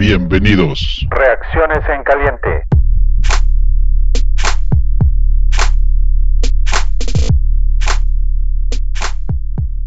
[0.00, 1.06] Bienvenidos.
[1.10, 2.64] Reacciones en caliente.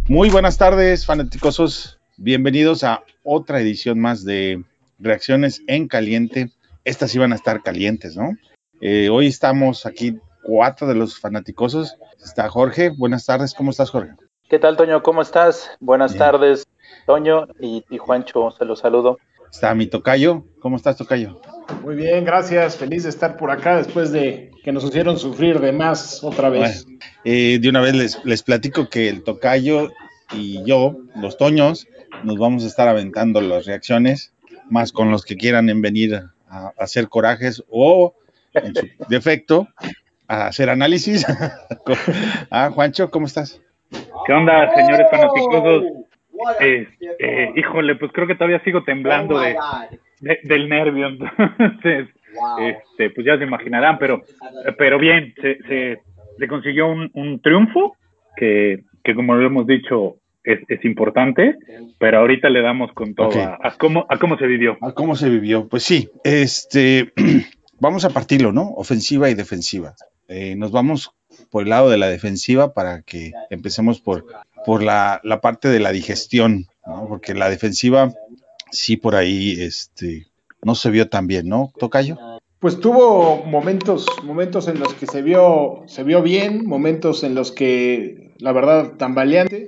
[0.08, 2.00] Muy buenas tardes, fanáticosos.
[2.18, 4.64] Bienvenidos a otra edición más de
[5.00, 6.52] Reacciones en Caliente.
[6.84, 8.38] Estas iban a estar calientes, ¿no?
[8.82, 11.98] Eh, hoy estamos aquí cuatro de los fanaticosos.
[12.24, 12.92] Está Jorge.
[12.96, 13.56] Buenas tardes.
[13.56, 14.14] ¿Cómo estás, Jorge?
[14.48, 15.02] ¿Qué tal, Toño?
[15.02, 15.72] ¿Cómo estás?
[15.80, 16.20] Buenas Bien.
[16.20, 16.68] tardes,
[17.08, 18.52] Toño y, y Juancho.
[18.52, 19.18] Se los saludo.
[19.54, 20.46] Está mi tocayo.
[20.60, 21.40] ¿Cómo estás, tocayo?
[21.84, 22.76] Muy bien, gracias.
[22.76, 26.86] Feliz de estar por acá después de que nos hicieron sufrir de más otra vez.
[26.86, 29.92] Bueno, eh, de una vez les, les platico que el tocayo
[30.34, 31.88] y yo, los toños,
[32.24, 34.34] nos vamos a estar aventando las reacciones,
[34.72, 38.16] más con los que quieran en venir a, a hacer corajes o,
[38.56, 39.68] en su defecto,
[40.28, 41.28] a hacer análisis.
[42.50, 43.62] ah, Juancho, ¿cómo estás?
[44.26, 46.03] ¿Qué onda, señores fanaticosos?
[46.60, 46.88] Eh,
[47.20, 49.56] eh, híjole, pues creo que todavía sigo temblando de,
[50.20, 51.08] de- del nervio,
[51.60, 52.08] entonces,
[52.60, 54.22] este, pues ya se imaginarán, pero,
[54.78, 56.00] pero bien, se, se,
[56.40, 57.96] se consiguió un, un triunfo
[58.36, 61.56] que, que, como lo hemos dicho, es, es importante,
[62.00, 64.78] pero ahorita le damos con todo a, a cómo, a cómo se vivió.
[64.82, 65.68] Ah, ¿Cómo se vivió?
[65.70, 67.14] Pues sí, este,
[67.80, 68.70] vamos a partirlo, ¿no?
[68.72, 69.94] Ofensiva y defensiva.
[70.28, 71.12] Eh, nos vamos
[71.54, 74.26] por el lado de la defensiva para que empecemos por,
[74.66, 77.06] por la, parte de la digestión, ¿no?
[77.08, 78.12] Porque la defensiva,
[78.72, 80.26] sí, por ahí, este,
[80.64, 82.18] no se vio tan bien, ¿no, Tocayo?
[82.58, 87.52] Pues tuvo momentos, momentos en los que se vio, se vio bien, momentos en los
[87.52, 89.66] que la verdad tambaleante.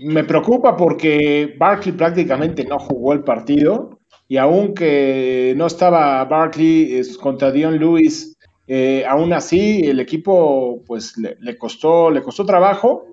[0.00, 7.52] Me preocupa porque Barkley prácticamente no jugó el partido y aunque no estaba Barkley contra
[7.52, 8.37] Dion Lewis,
[8.68, 13.06] eh, aún así el equipo pues le, costó, le costó trabajo.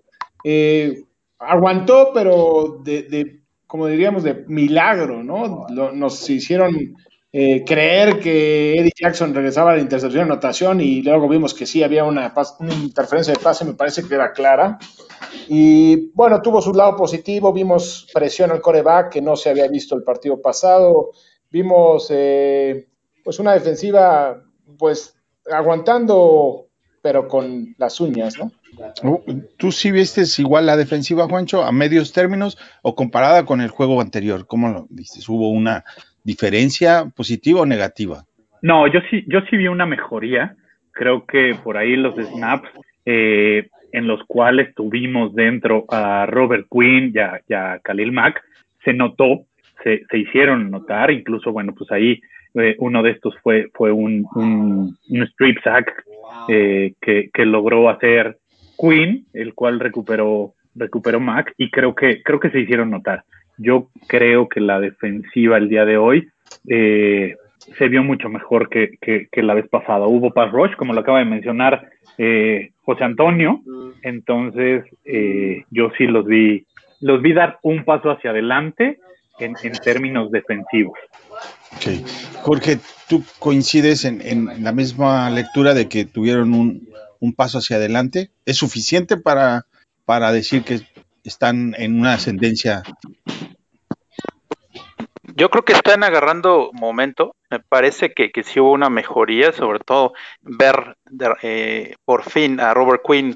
[0.43, 1.03] Eh,
[1.39, 5.65] aguantó, pero de, como diríamos, de milagro, ¿no?
[5.69, 6.95] Nos hicieron
[7.31, 11.65] eh, creer que Eddie Jackson regresaba a la intercepción de anotación y luego vimos que
[11.65, 12.33] sí había una
[12.81, 14.77] interferencia de pase, me parece que era clara.
[15.47, 19.95] Y bueno, tuvo su lado positivo, vimos presión al coreback que no se había visto
[19.95, 21.11] el partido pasado,
[21.49, 22.87] vimos eh,
[23.23, 24.41] pues una defensiva
[24.77, 25.15] pues
[25.51, 26.65] aguantando
[27.05, 28.51] pero con las uñas, ¿no?
[29.03, 29.21] Uh,
[29.57, 34.01] ¿Tú sí viste igual la defensiva, Juancho, a medios términos o comparada con el juego
[34.01, 34.47] anterior?
[34.47, 35.19] ¿Cómo lo viste?
[35.31, 35.83] ¿Hubo una
[36.23, 38.23] diferencia positiva o negativa?
[38.63, 40.55] No, yo sí, yo sí vi una mejoría.
[40.93, 42.69] Creo que por ahí los snaps
[43.05, 48.41] eh, en los cuales tuvimos dentro a Robert Quinn y a, y a Khalil Mack,
[48.83, 49.45] se notó,
[49.83, 52.19] se, se hicieron notar, incluso, bueno, pues ahí
[52.55, 56.03] eh, uno de estos fue, fue un, un, un strip sack
[56.47, 58.37] eh, que, que logró hacer
[58.77, 63.23] Quinn, el cual recuperó, recuperó Mack, y creo que, creo que se hicieron notar.
[63.57, 66.27] Yo creo que la defensiva el día de hoy
[66.67, 67.35] eh,
[67.77, 70.07] se vio mucho mejor que, que, que, la vez pasada.
[70.07, 73.61] Hubo pass rush, como lo acaba de mencionar eh, José Antonio,
[74.03, 76.65] entonces eh, yo sí los vi,
[77.01, 78.99] los vi dar un paso hacia adelante
[79.39, 80.97] en, en términos defensivos.
[81.77, 82.05] Okay.
[82.41, 87.77] Jorge, ¿tú coincides en, en, la misma lectura de que tuvieron un, un paso hacia
[87.77, 88.31] adelante?
[88.45, 89.65] ¿Es suficiente para,
[90.05, 90.81] para decir que
[91.23, 92.83] están en una ascendencia
[95.35, 97.35] yo creo que están agarrando momento.
[97.49, 100.95] Me parece que, que sí hubo una mejoría, sobre todo ver
[101.41, 103.35] eh, por fin a Robert Quinn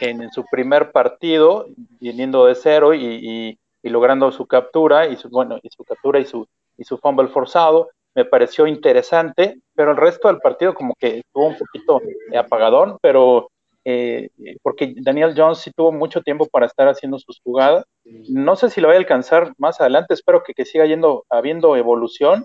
[0.00, 1.66] en, en, su primer partido,
[2.00, 6.18] viniendo de cero y, y, y, logrando su captura y su bueno y su captura
[6.18, 7.90] y su y su fumble forzado.
[8.14, 12.00] Me pareció interesante, pero el resto del partido como que estuvo un poquito
[12.34, 13.50] apagadón, pero
[13.84, 14.30] eh,
[14.62, 17.84] porque Daniel Jones sí tuvo mucho tiempo para estar haciendo sus jugadas.
[18.28, 21.76] No sé si lo voy a alcanzar más adelante, espero que, que siga yendo, habiendo
[21.76, 22.44] evolución.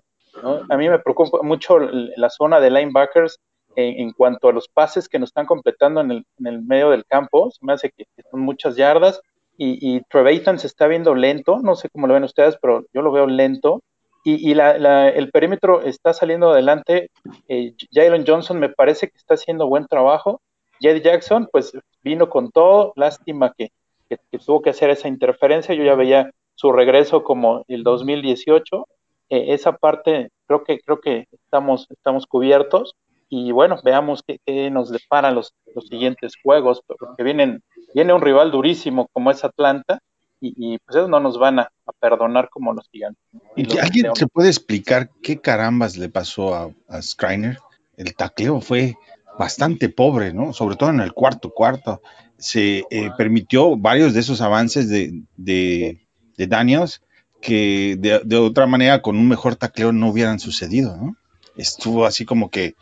[0.69, 3.37] A mí me preocupa mucho la zona de linebackers
[3.75, 6.89] en, en, cuanto a los pases que nos están completando en el, en el medio
[6.89, 7.49] del campo.
[7.51, 9.21] Se me hace que, que son muchas yardas
[9.57, 13.01] y, y Trevathan se está viendo lento, no sé cómo lo ven ustedes, pero yo
[13.01, 13.81] lo veo lento.
[14.23, 17.09] Y, y la, la, el perímetro está saliendo adelante.
[17.47, 20.41] Eh, Jalen Johnson me parece que está haciendo buen trabajo.
[20.79, 22.93] Jed Jackson, pues vino con todo.
[22.95, 23.71] Lástima que,
[24.09, 25.73] que, que, tuvo que hacer esa interferencia.
[25.73, 28.87] Yo ya veía su regreso como el 2018.
[29.29, 32.95] Eh, esa parte creo que creo que estamos, estamos cubiertos.
[33.29, 37.63] Y bueno, veamos qué, qué nos deparan los, los siguientes juegos, porque vienen,
[37.93, 39.99] viene un rival durísimo como es Atlanta
[40.39, 43.23] y, y, pues eso no nos van a, a perdonar como los gigantes.
[43.55, 47.59] ¿Y ¿Alguien se puede explicar qué carambas le pasó a, a Skriner?
[47.95, 48.95] El tacleo fue
[49.37, 50.53] bastante pobre, ¿no?
[50.53, 52.01] Sobre todo en el cuarto cuarto.
[52.37, 57.03] Se eh, permitió varios de esos avances de, de, de, Daniels,
[57.39, 61.15] que de, de otra manera con un mejor tacleo no hubieran sucedido, ¿no?
[61.55, 62.75] Estuvo así como que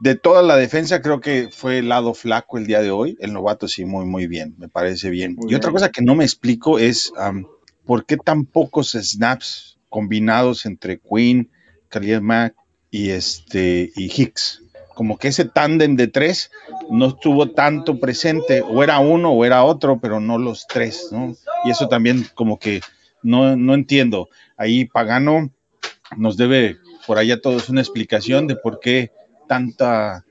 [0.00, 3.16] de toda la defensa creo que fue el lado flaco el día de hoy.
[3.20, 5.36] El novato sí, muy, muy bien, me parece bien.
[5.36, 7.46] Muy y otra cosa que no me explico es am,
[7.84, 11.50] por qué tan pocos snaps combinados entre Quinn,
[11.88, 12.54] Khalil Mack
[12.90, 14.62] y, este, y Hicks.
[14.94, 16.50] Como que ese tándem de tres
[16.90, 21.34] no estuvo tanto presente, o era uno o era otro, pero no los tres, ¿no?
[21.64, 22.80] Y eso también como que
[23.22, 24.28] no, no entiendo.
[24.56, 25.50] Ahí Pagano
[26.16, 26.76] nos debe
[27.06, 29.10] por allá todos una explicación de por qué
[29.50, 30.24] tanta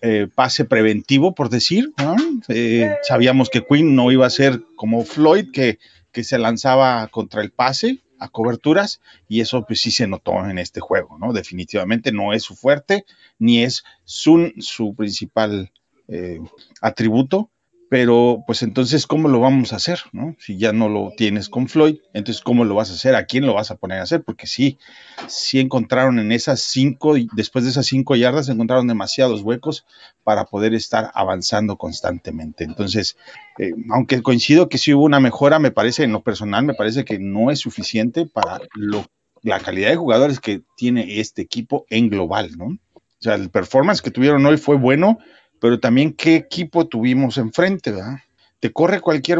[0.00, 1.92] eh, pase preventivo, por decir.
[1.98, 2.16] ¿no?
[2.48, 5.78] Eh, sabíamos que Quinn no iba a ser como Floyd, que,
[6.12, 10.58] que se lanzaba contra el pase a coberturas, y eso pues sí se notó en
[10.58, 11.34] este juego, ¿no?
[11.34, 13.04] Definitivamente no es su fuerte,
[13.38, 15.70] ni es su, su principal
[16.08, 16.40] eh,
[16.80, 17.50] atributo,
[17.90, 20.00] pero pues entonces, ¿cómo lo vamos a hacer?
[20.12, 20.36] ¿no?
[20.38, 23.14] Si ya no lo tienes con Floyd, entonces, ¿cómo lo vas a hacer?
[23.14, 24.22] ¿A quién lo vas a poner a hacer?
[24.22, 24.78] Porque sí,
[25.26, 29.86] sí encontraron en esas cinco, después de esas cinco yardas, encontraron demasiados huecos
[30.22, 32.64] para poder estar avanzando constantemente.
[32.64, 33.16] Entonces,
[33.58, 37.04] eh, aunque coincido que sí hubo una mejora, me parece, en lo personal, me parece
[37.04, 39.06] que no es suficiente para lo,
[39.42, 42.66] la calidad de jugadores que tiene este equipo en global, ¿no?
[42.66, 45.18] O sea, el performance que tuvieron hoy fue bueno,
[45.60, 48.18] pero también qué equipo tuvimos enfrente, ¿verdad?
[48.60, 49.38] Te corre cualquier,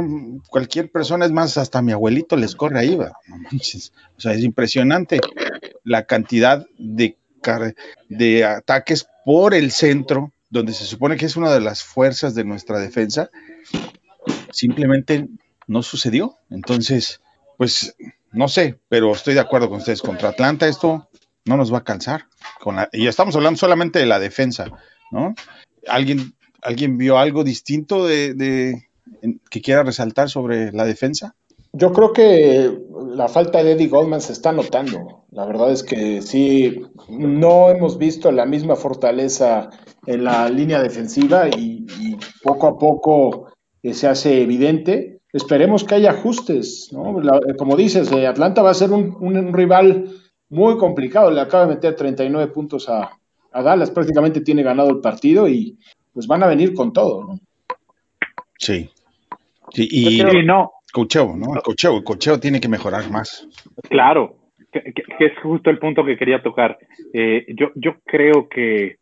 [0.48, 3.14] cualquier persona, es más, hasta mi abuelito les corre ahí, ¿verdad?
[3.26, 3.92] No manches.
[4.16, 5.20] O sea, es impresionante
[5.82, 7.16] la cantidad de,
[8.08, 12.44] de ataques por el centro, donde se supone que es una de las fuerzas de
[12.44, 13.28] nuestra defensa,
[14.50, 15.28] simplemente
[15.66, 16.36] no sucedió.
[16.50, 17.20] Entonces,
[17.56, 17.96] pues,
[18.32, 20.02] no sé, pero estoy de acuerdo con ustedes.
[20.02, 21.08] Contra Atlanta esto
[21.44, 22.26] no nos va a cansar.
[22.60, 24.66] Con la- y estamos hablando solamente de la defensa,
[25.10, 25.34] ¿no?
[25.88, 26.32] ¿Alguien,
[26.62, 28.82] ¿alguien vio algo distinto de,
[29.50, 31.34] que quiera resaltar sobre la defensa?
[31.72, 32.78] Yo creo que
[33.14, 35.24] la falta de Eddie Goldman se está notando.
[35.30, 39.68] La verdad es que sí, no hemos visto la misma fortaleza
[40.06, 41.86] en la línea defensiva y,
[42.42, 43.52] poco a poco
[43.82, 45.20] eh, se hace evidente.
[45.32, 47.20] Esperemos que haya ajustes, ¿no?
[47.58, 50.10] Como dices, eh, Atlanta va a ser un, un- un rival
[50.48, 51.30] muy complicado.
[51.30, 53.17] Le acaba de meter 39 puntos a,
[53.52, 55.76] a Dallas, prácticamente tiene ganado el partido y
[56.12, 57.38] pues van a venir con todo, ¿no?
[58.58, 58.90] Sí.
[59.70, 61.54] Sí, y no, cocheo, ¿no?
[61.54, 63.46] El cocheo, el cocheo tiene que mejorar más.
[63.88, 64.36] Claro,
[64.72, 66.78] que, que- que es justo el punto que quería tocar.
[67.12, 68.96] Eh, yo, yo creo que,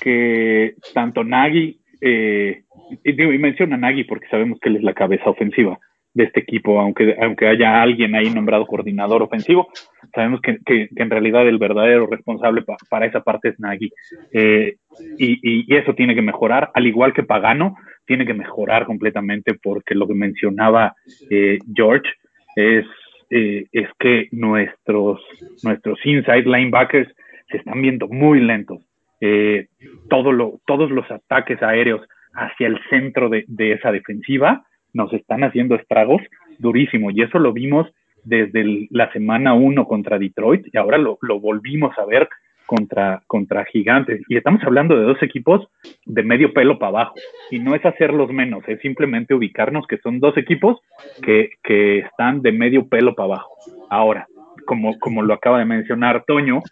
[0.00, 2.64] que tanto Nagy, eh,
[3.04, 5.78] y, digo, y menciono a Nagy porque sabemos que él es la cabeza ofensiva
[6.14, 9.68] de este equipo, aunque, aunque haya alguien ahí nombrado coordinador ofensivo,
[10.14, 13.90] sabemos que, que- en realidad el verdadero responsable pa- para esa parte es Nagy.
[14.32, 14.76] Eh,
[15.18, 17.76] y, y- eso tiene que mejorar, al igual que Pagano,
[18.06, 20.94] tiene que mejorar completamente porque lo que mencionaba
[21.30, 22.08] eh, George
[22.54, 22.84] es,
[23.30, 25.20] eh, es que nuestros,
[25.64, 27.12] nuestros inside linebackers
[27.50, 28.78] se están viendo muy lentos.
[29.20, 29.66] Eh,
[30.08, 32.02] todos los ataques aéreos
[32.34, 34.64] hacia el centro de, de esa defensiva
[34.94, 36.22] nos están haciendo estragos
[36.58, 37.86] durísimo y eso lo vimos
[38.24, 42.28] desde la semana 1 contra Detroit y ahora lo, lo volvimos a ver
[42.66, 44.22] contra, contra Gigantes.
[44.28, 45.68] Y estamos hablando de dos equipos
[46.06, 47.14] de medio pelo para abajo.
[47.50, 50.80] Y no es hacerlos menos, es simplemente ubicarnos que son dos equipos
[51.22, 53.56] que, que están de medio pelo para abajo.
[53.90, 54.26] Ahora,
[54.66, 56.62] como, como lo acaba de mencionar Toño,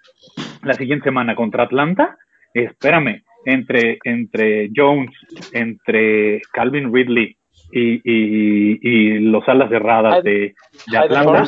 [0.62, 2.16] la siguiente semana contra Atlanta,
[2.54, 5.10] espérame, entre, entre Jones,
[5.52, 7.36] entre Calvin Ridley
[7.72, 10.54] y, y, y los alas cerradas de,
[10.90, 11.44] de Atlanta,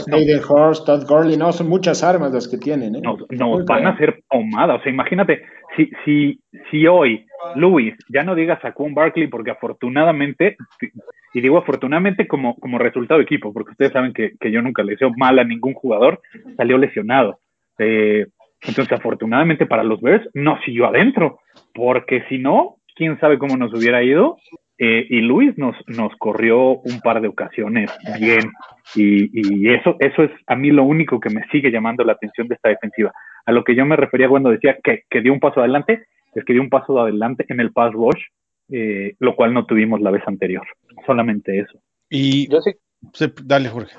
[0.48, 3.00] Hurst, Todd Gurley, no, son muchas armas las que tienen, ¿eh?
[3.04, 3.94] Muy nos van a bien.
[3.94, 4.74] hacer pomada.
[4.74, 5.42] O sea, imagínate,
[5.76, 6.40] si, si,
[6.70, 7.26] si hoy,
[7.56, 10.56] Luis, ya no digas a Quinn Barkley, porque afortunadamente,
[11.34, 14.82] y digo afortunadamente como, como resultado de equipo, porque ustedes saben que, que yo nunca
[14.82, 16.20] le deseo mal a ningún jugador,
[16.56, 17.38] salió lesionado.
[17.78, 18.26] Eh,
[18.62, 21.40] entonces, afortunadamente para los Bears, no siguió adentro,
[21.74, 24.38] porque si no, quién sabe cómo nos hubiera ido.
[24.78, 28.50] Eh, y Luis nos, nos corrió un par de ocasiones bien.
[28.94, 32.48] Y, y eso, eso es a mí lo único que me sigue llamando la atención
[32.48, 33.12] de esta defensiva.
[33.46, 36.44] A lo que yo me refería cuando decía que, que dio un paso adelante, es
[36.44, 38.20] que dio un paso adelante en el pass rush,
[38.70, 40.66] eh, lo cual no tuvimos la vez anterior.
[41.06, 41.78] Solamente eso.
[42.10, 42.72] Y Yo sí,
[43.44, 43.94] dale, Jorge.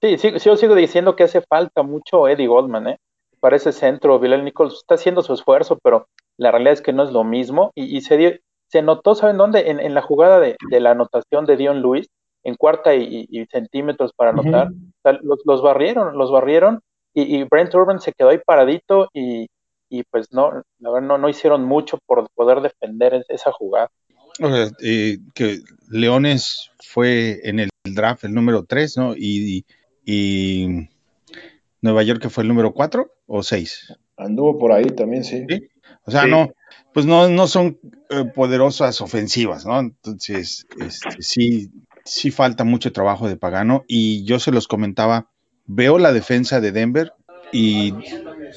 [0.00, 2.96] sí, sí, sí, yo sigo diciendo que hace falta mucho Eddie Goldman, ¿eh?
[3.40, 6.06] Para ese centro, Bilal Nichols está haciendo su esfuerzo, pero
[6.38, 7.72] la realidad es que no es lo mismo.
[7.74, 8.32] Y, y se, dio-
[8.74, 9.70] se notó, ¿saben dónde?
[9.70, 12.08] En, en la jugada de, de la anotación de Dion Lewis,
[12.42, 14.66] en cuarta y, y- y centímetros para anotar.
[14.72, 14.76] Ujú.
[14.76, 16.80] O sea, los, los barrieron, los barrieron,
[17.14, 19.46] y, y Brent Urban se quedó ahí paradito, y,
[19.88, 23.90] y pues no, la verdad no, no hicieron mucho por poder defender es- esa jugada.
[24.42, 29.14] O sea, eh, que Leones fue en el draft el número 3, ¿no?
[29.16, 29.64] Y,
[30.04, 30.88] y
[31.80, 33.94] Nueva York que fue el número 4 o 6.
[34.16, 35.46] Anduvo por ahí también, sí.
[36.06, 36.50] O sea, no,
[36.92, 37.78] pues no, no son
[38.10, 39.78] eh, poderosas ofensivas, ¿no?
[39.80, 41.70] Entonces, este, sí,
[42.04, 45.30] sí falta mucho trabajo de Pagano y yo se los comentaba,
[45.66, 47.12] veo la defensa de Denver
[47.52, 47.94] y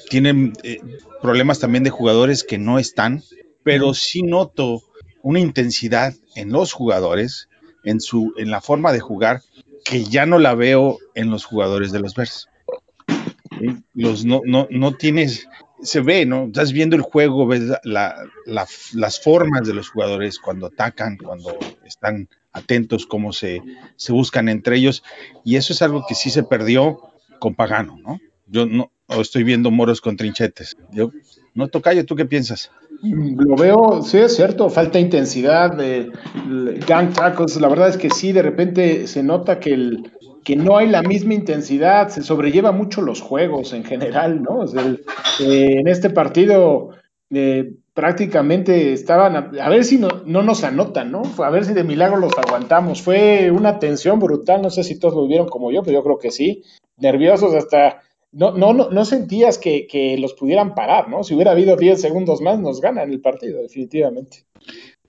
[0.10, 0.80] tienen eh,
[1.22, 3.24] problemas también de jugadores que no están,
[3.64, 4.82] pero sí noto
[5.22, 7.50] una intensidad en los jugadores,
[7.84, 9.42] en su, en la forma de jugar,
[9.84, 12.48] que ya no la veo en los jugadores de los Bears.
[13.94, 15.48] Los no, no, no tienes,
[15.82, 16.46] se ve, ¿no?
[16.46, 23.06] Estás viendo el juego, ves las formas de los jugadores cuando atacan, cuando están atentos,
[23.06, 23.62] cómo se,
[23.96, 25.04] se buscan entre ellos,
[25.44, 27.00] y eso es algo que sí se perdió
[27.40, 28.20] con Pagano, ¿no?
[28.48, 30.76] Yo no estoy viendo moros con trinchetes.
[30.92, 31.12] Yo,
[31.54, 32.72] no tocayo, ¿tú qué piensas?
[33.02, 36.12] Lo veo, sí es cierto, falta intensidad, de
[36.88, 40.12] gang tackles, la verdad es que sí, de repente se nota que, el,
[40.48, 44.64] que no hay la misma intensidad, se sobrelleva mucho los juegos en general, ¿no?
[44.64, 46.92] Eh, en este partido
[47.30, 51.24] eh, prácticamente estaban, a, ver si no, no, nos anotan, ¿no?
[51.44, 53.02] A ver si de milagro los aguantamos.
[53.02, 56.18] Fue una tensión brutal, no sé si todos lo vieron como yo, pero yo creo
[56.18, 56.64] que sí.
[56.96, 61.26] Nerviosos hasta no, no, no, no sentías que, los pudieran parar, ¿no?
[61.26, 64.46] Si hubiera habido 10 segundos más, nos ganan el partido, definitivamente.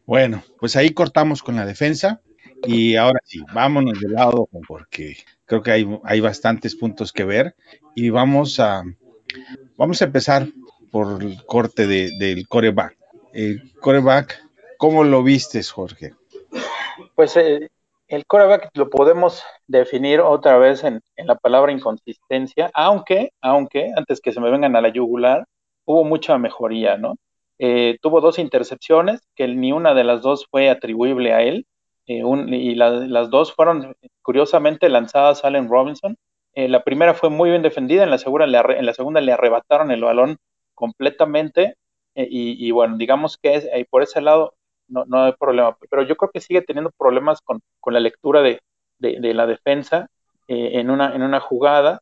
[0.05, 2.23] Bueno, pues ahí cortamos con la defensa
[2.65, 7.55] y ahora sí, vámonos de lado porque creo que hay, hay bastantes puntos que ver
[7.95, 8.83] y vamos a,
[9.77, 10.47] vamos a empezar
[10.91, 12.97] por el corte de, del coreback.
[13.33, 14.43] El coreback,
[14.79, 16.15] ¿cómo lo vistes, Jorge?
[17.15, 17.69] Pues eh,
[18.09, 24.33] el coreback lo podemos definir otra vez en, la palabra inconsistencia, aunque, aunque, antes que
[24.33, 25.45] se me vengan a la yugular,
[25.85, 27.17] hubo mucha mejoría, ¿no?
[27.59, 31.67] Eh, tuvo dos intercepciones, que ni una de las dos fue atribuible a él,
[32.09, 36.17] eh, y las dos fueron curiosamente lanzadas a Allen Robinson.
[36.55, 39.33] Eh, la primera fue muy bien defendida, en la, segunda le, en la segunda le
[39.33, 40.39] arrebataron el balón
[40.75, 41.77] completamente,
[42.15, 44.55] y, y, bueno, digamos que es, por ese lado
[44.89, 45.77] no, no hay problema.
[45.91, 48.61] Pero yo creo que sigue teniendo problemas con, la lectura de,
[48.99, 50.09] la defensa
[50.49, 52.01] eh, en, una, en una jugada.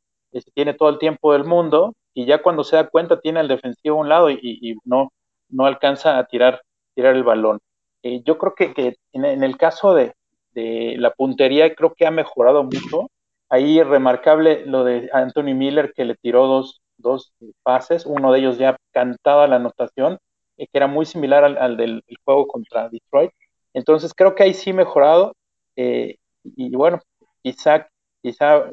[0.55, 3.97] tiene todo el tiempo del mundo y ya cuando se da cuenta tiene el defensivo
[3.99, 5.13] a un lado y, no,
[5.49, 6.63] no alcanza a tirar,
[6.95, 7.59] tirar el balón.
[8.07, 10.15] Eh, yo creo que, en, el caso de,
[10.55, 13.11] la puntería creo que ha mejorado mucho.
[13.49, 17.33] Ahí remarcable lo de Anthony Miller que le tiró dos, dos
[17.65, 20.19] pases, uno de ellos ya cantaba la anotación
[20.57, 23.33] eh, que era muy similar al, del juego contra Detroit.
[23.75, 25.35] Entonces creo que ahí sí mejorado
[25.77, 27.01] eh, y bueno,
[27.43, 27.89] quizá,
[28.23, 28.71] quizá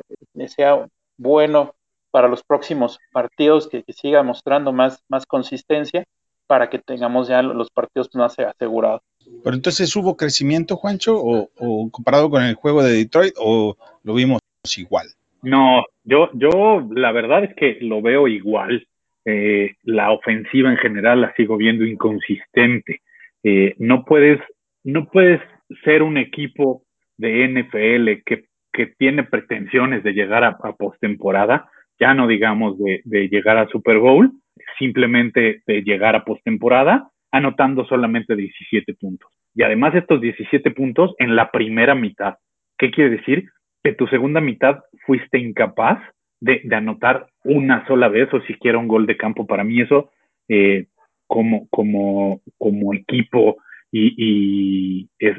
[0.48, 0.88] sea
[1.18, 1.74] bueno
[2.12, 6.06] para los próximos partidos que, siga mostrando más, más consistencia
[6.48, 9.02] para que tengamos ya los partidos más asegurados.
[9.44, 14.40] Pero entonces hubo crecimiento, Juancho, o, comparado con el juego de Detroit, o lo vimos
[14.78, 15.08] igual.
[15.42, 18.88] No, yo, yo la verdad es que lo veo igual.
[19.26, 23.02] Eh, la ofensiva en general la sigo viendo inconsistente.
[23.44, 24.40] Eh, no, puedes,
[24.84, 25.42] no puedes
[25.84, 26.84] ser un equipo
[27.18, 33.28] de NFL que, que tiene pretensiones de llegar a, postemporada, ya no digamos de, de,
[33.28, 34.32] llegar a Super Bowl,
[34.80, 39.30] simplemente de llegar a postemporada, anotando solamente 17 puntos.
[39.56, 42.36] Y además estos 17 puntos en la primera mitad.
[42.78, 43.50] ¿Qué quiere decir?
[43.84, 46.00] Que tu segunda mitad fuiste incapaz
[46.40, 49.48] de, anotar una sola vez o siquiera un gol de campo.
[49.48, 50.12] Para mí eso,
[50.48, 50.86] eh,
[51.28, 53.58] como, como, como equipo,
[53.92, 55.38] y, es,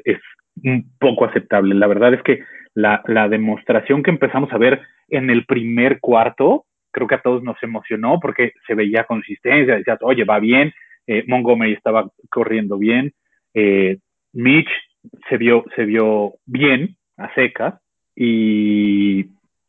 [0.62, 1.74] un poco aceptable.
[1.74, 2.40] La verdad es que
[2.74, 7.60] la, demostración que empezamos a ver en el primer cuarto, creo que a todos nos
[7.62, 10.72] emocionó porque se veía consistencia, decías, oye, va bien,
[11.06, 13.12] eh, Montgomery estaba corriendo bien,
[13.54, 13.98] eh,
[14.32, 14.68] Mitch
[15.28, 17.74] se vio, se vio bien a secas
[18.16, 19.26] y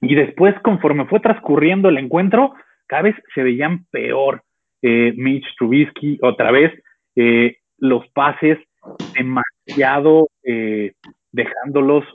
[0.07, 2.53] y después, conforme fue transcurriendo el encuentro,
[2.87, 4.43] cada vez se veían peor.
[4.81, 6.71] Eh, Mitch Trubisky, otra vez,
[7.15, 8.59] eh, los pases
[9.15, 10.27] demasiado
[11.31, 12.05] dejándolos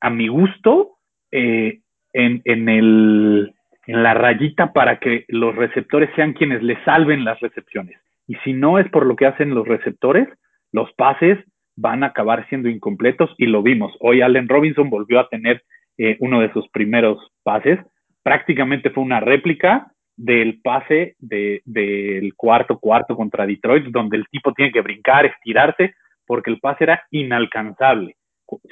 [0.00, 0.96] a mi gusto
[1.30, 3.54] en, en, el,
[3.86, 7.96] en la rayita para que los receptores sean quienes le salven las recepciones.
[8.30, 10.28] Y si no es por lo que hacen los receptores,
[10.70, 11.36] los pases
[11.74, 13.92] van a acabar siendo incompletos y lo vimos.
[13.98, 15.64] Hoy Allen Robinson volvió a tener
[15.98, 17.80] eh, uno de sus primeros pases.
[18.22, 24.70] Prácticamente fue una réplica del pase del cuarto cuarto contra Detroit, donde el tipo tiene
[24.70, 25.94] que brincar, estirarse,
[26.24, 28.14] porque el pase era inalcanzable.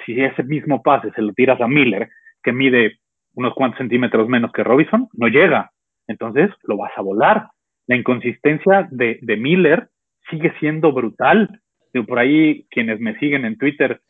[0.07, 2.09] Si ese mismo pase se lo tiras a Miller,
[2.45, 3.01] que mide
[3.35, 5.73] unos cuantos centímetros menos que Robinson, no llega.
[6.07, 7.49] Entonces lo vas a volar.
[7.89, 9.89] La inconsistencia de, de Miller
[10.31, 11.61] sigue siendo brutal.
[12.07, 14.01] Por ahí, quienes me siguen en Twitter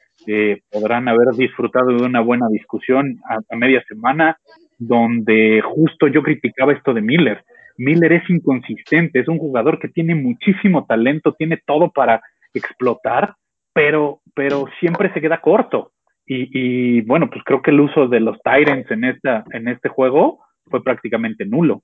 [0.71, 4.37] podrán haber disfrutado de una buena discusión a, media semana.
[4.81, 7.43] donde justo yo criticaba esto de Miller.
[7.79, 12.21] Miller es inconsistente, es un jugador que tiene muchísimo talento, tiene todo para
[12.55, 13.35] explotar,
[13.73, 15.91] pero, pero siempre se queda corto.
[16.31, 20.41] Y, bueno, pues creo que el uso de los Tyrants en, esta, en este juego
[20.69, 21.83] fue prácticamente nulo.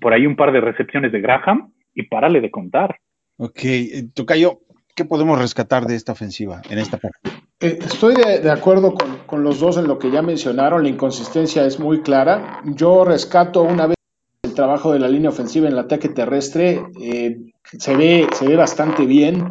[0.00, 3.00] Por ahí un par de recepciones de Graham y párale de contar.
[3.36, 4.60] Ok, eh, Tocayo,
[4.94, 7.18] ¿qué podemos rescatar de esta ofensiva en esta parte?
[7.60, 8.94] Eh, estoy de, acuerdo
[9.26, 12.62] con, los dos en lo que ya mencionaron, la inconsistencia es muy clara.
[12.64, 13.96] Yo rescato una vez
[14.44, 18.54] el trabajo de la línea ofensiva en el ataque terrestre, eh, se, ve, se ve
[18.54, 19.44] bastante bien.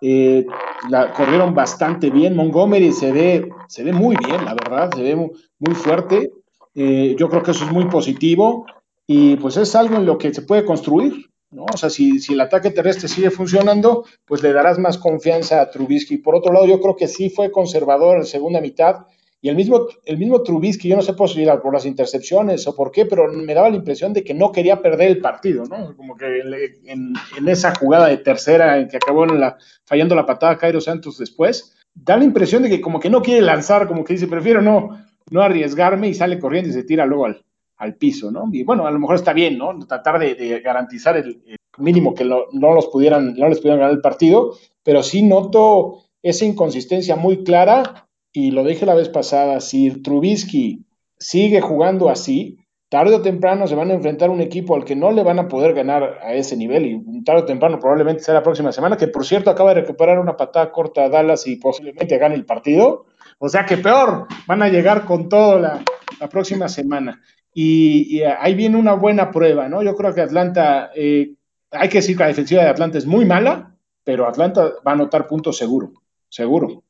[0.00, 0.46] Eh,
[0.88, 2.34] la, corrieron bastante bien.
[2.34, 6.30] Montgomery se ve, se ve muy bien, la verdad, se ve muy, fuerte.
[6.74, 8.66] Eh, yo creo que eso es muy positivo
[9.06, 11.26] y pues es algo en lo que se puede construir.
[11.50, 11.64] ¿no?
[11.72, 15.70] O sea, si, si el ataque terrestre sigue funcionando, pues le darás más confianza a
[15.70, 16.18] Trubisky.
[16.18, 19.06] Por otro lado, yo creo que sí fue conservador en segunda mitad
[19.42, 21.30] y el mismo, el mismo Trubisky, yo no sé por,
[21.62, 24.82] por las intercepciones o por qué, pero me daba la impresión de que no quería
[24.82, 25.96] perder el partido, ¿no?
[25.96, 26.40] Como que
[26.84, 27.14] en,
[27.48, 32.18] esa jugada de tercera en que acabó la, fallando la patada Cairo Santos después, da
[32.18, 34.98] la impresión de que como que no quiere lanzar, como que dice, prefiero no,
[35.30, 37.44] no arriesgarme y sale corriendo y se tira luego al,
[37.80, 38.48] al piso, ¿no?
[38.52, 39.78] Y bueno, a lo mejor está bien, ¿no?
[39.86, 41.42] Tratar de, garantizar el,
[41.78, 46.44] mínimo que no, los pudieran, no les pudieran ganar el partido, pero sí noto esa
[46.44, 50.84] inconsistencia muy clara y lo dije la vez pasada, si Trubisky
[51.18, 52.58] sigue jugando así,
[52.90, 55.38] tarde o temprano se van a enfrentar a un equipo al que no le van
[55.38, 58.96] a poder ganar a ese nivel y tarde o temprano probablemente sea la próxima semana,
[58.96, 62.44] que por cierto acaba de recuperar una patada corta a Dallas y posiblemente gane el
[62.44, 63.06] partido.
[63.42, 65.82] O sea que peor, van a llegar con todo la,
[66.30, 67.22] próxima semana.
[67.54, 69.82] Y, ahí viene una buena prueba, ¿no?
[69.82, 71.34] Yo creo que Atlanta, eh,
[71.70, 74.94] hay que decir que la defensiva de Atlanta es muy mala, pero Atlanta va a
[74.94, 75.94] anotar puntos seguro,
[76.28, 76.84] seguro.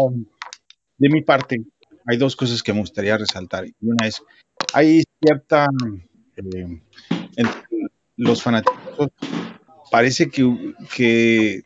[0.00, 0.24] Um,
[0.98, 1.62] de mi parte,
[2.04, 3.64] hay dos cosas que me gustaría resaltar.
[3.80, 4.20] Una es,
[4.72, 5.66] hay cierta,
[6.36, 6.80] eh,
[7.36, 7.62] entre
[8.16, 9.10] los fanáticos,
[9.90, 11.62] parece que, que,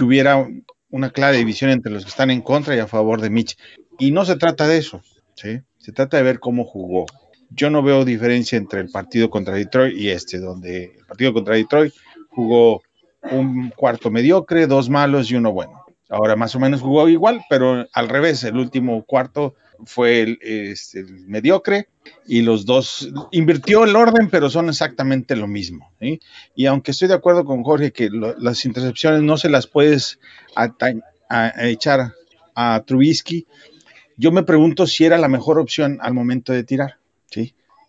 [0.00, 0.46] hubiera
[0.94, 3.58] una clara división entre los que están en contra y a favor de Mitch.
[3.98, 5.02] Y no se trata de eso,
[5.34, 5.60] ¿sí?
[5.78, 7.06] Se trata de ver cómo jugó.
[7.50, 11.56] Yo no veo diferencia entre el partido contra Detroit y este, donde el partido contra
[11.56, 11.92] Detroit
[12.28, 12.80] jugó
[13.32, 15.84] un cuarto mediocre, dos malos y uno bueno.
[16.08, 21.04] Ahora más o menos jugó igual, pero al revés, el último cuarto fue el, este,
[21.04, 21.88] mediocre
[22.26, 25.92] y los dos invirtió el orden, pero son exactamente lo mismo.
[26.54, 30.18] Y aunque estoy de acuerdo con Jorge que las intercepciones no se las puedes
[31.58, 32.12] echar
[32.54, 33.46] a Trubisky,
[34.16, 36.98] yo me pregunto si era la mejor opción al momento de tirar.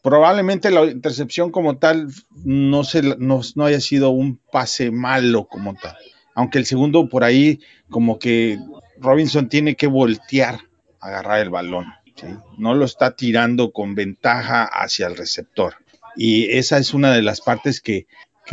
[0.01, 2.09] Probablemente la intercepción como tal
[2.43, 5.97] no, se, no haya sido un pase malo como tal
[6.35, 8.59] aunque el segundo por ahí como que
[8.99, 10.59] Robinson tiene que voltear
[11.05, 11.85] agarrar el balón,
[12.57, 15.75] no lo está tirando con ventaja hacia el receptor.
[16.15, 18.07] Y esa es una de las partes que,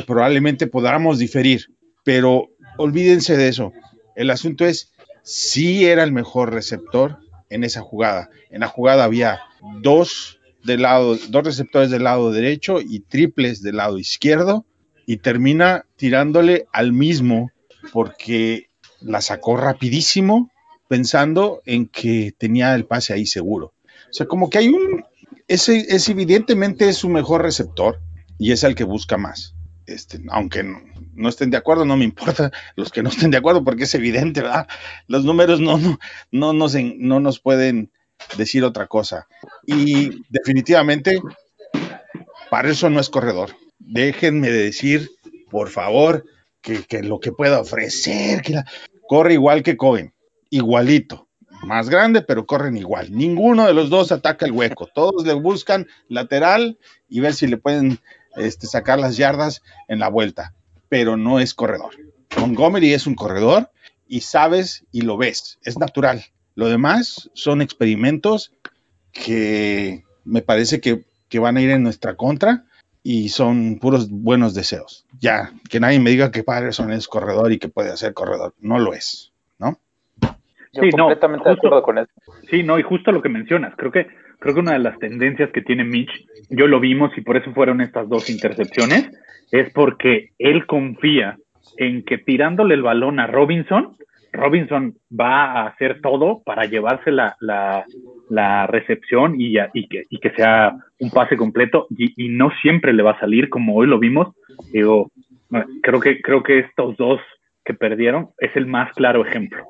[0.07, 1.67] probablemente podamos diferir,
[2.03, 3.73] pero olvídense de eso.
[4.17, 4.91] El asunto es
[5.23, 7.19] si era el mejor receptor
[7.51, 8.31] en esa jugada.
[8.51, 9.41] En la jugada había
[9.81, 14.65] dos del lado, dos receptores del lado derecho y triples del lado izquierdo
[15.07, 17.51] y termina tirándole al mismo
[17.93, 20.52] porque la sacó rapidísimo
[20.93, 23.73] pensando en que tenía el pase ahí seguro.
[24.11, 25.03] O sea, como que hay un,
[25.49, 27.99] ese es evidentemente su mejor receptor
[28.39, 29.55] y es el que busca más.
[29.87, 30.63] Este, aunque
[31.15, 33.95] no, estén de acuerdo, no me importa los que no estén de acuerdo porque es
[33.95, 34.69] evidente, ¿verdad?
[35.07, 35.99] Los números no, no,
[36.31, 37.91] no, nos, no nos pueden
[38.37, 39.27] decir otra cosa.
[39.65, 41.23] Y definitivamente,
[42.51, 43.57] para eso no es corredor.
[43.79, 45.09] Déjenme decir,
[45.51, 46.27] por favor,
[46.61, 48.61] que, lo que pueda ofrecer, que
[49.09, 50.13] corre igual que Cohen,
[50.53, 51.29] igualito,
[51.65, 53.11] más grande, pero corren igual.
[53.11, 57.57] Ninguno de los dos ataca el hueco, todos le buscan lateral y ver si le
[57.57, 57.99] pueden
[58.37, 60.55] este, sacar las yardas en la vuelta,
[60.91, 61.95] pero no es corredor.
[62.39, 63.71] Montgomery es un corredor
[64.07, 66.23] y sabes y lo ves, es natural.
[66.55, 68.53] Lo demás son experimentos
[69.11, 71.05] que me parece que,
[71.39, 72.67] van a ir en nuestra contra
[73.03, 75.07] y son puros buenos deseos.
[75.19, 78.55] Ya, que nadie me diga que Patterson es corredor y que puede hacer corredor.
[78.61, 79.32] No lo es,
[80.75, 80.83] ¿no?
[80.83, 82.11] sí, completamente de acuerdo con eso.
[82.51, 84.07] Sí, no, y justo lo que mencionas, creo que,
[84.39, 86.11] creo que una de las tendencias que tiene Mitch,
[86.51, 89.11] yo lo vimos y por eso fueron estas dos intercepciones,
[89.51, 91.37] es porque él confía
[91.77, 93.97] en que tirándole el balón a Robinson,
[94.33, 100.31] Robinson va a hacer todo para llevarse la, la, recepción y, y, que, y, que,
[100.31, 104.35] sea un pase completo y, no siempre le va a salir como hoy lo vimos.
[104.73, 105.11] Digo,
[105.83, 107.21] creo que, creo que estos dos
[107.65, 109.65] que perdieron es el más claro ejemplo.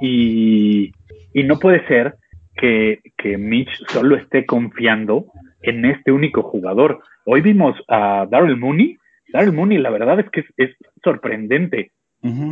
[0.00, 0.92] Y,
[1.32, 2.16] y no puede ser
[2.56, 5.26] que, que Mitch solo esté confiando
[5.62, 7.00] en este único jugador.
[7.24, 8.96] Hoy vimos a Daryl Mooney.
[9.32, 11.92] Daryl Mooney, la verdad es que es, sorprendente.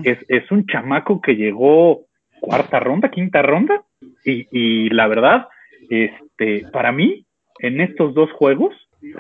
[0.05, 2.07] es, es, un chamaco que llegó
[2.41, 3.83] cuarta ronda, quinta ronda,
[4.25, 5.49] y, y, la verdad,
[5.91, 7.27] este, para mí,
[7.59, 8.75] en estos dos juegos,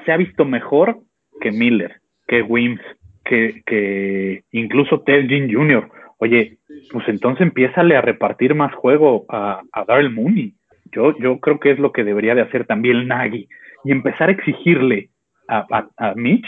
[0.04, 1.00] se ha visto mejor
[1.40, 2.80] que Miller, que Wims,
[3.28, 5.88] que, que incluso Ted Jean Jr.
[6.18, 6.58] Oye,
[6.90, 10.54] pues entonces empiézale a repartir más juego a, a Daryl Mooney.
[10.90, 13.48] Yo, yo creo que es lo que debería de hacer también Nagy
[13.84, 15.10] y empezar a exigirle
[15.48, 16.46] a, Mitch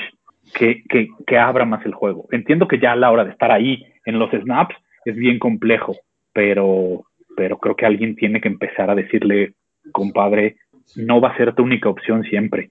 [0.54, 2.26] que, que, que, abra más el juego.
[2.32, 5.96] Entiendo que ya a la hora de estar ahí en los snaps es bien complejo,
[6.32, 7.04] pero,
[7.36, 9.54] pero creo que alguien tiene que empezar a decirle,
[9.92, 10.56] compadre,
[10.96, 12.70] no va a ser tu única opción siempre.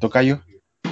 [0.00, 0.40] Tocayo.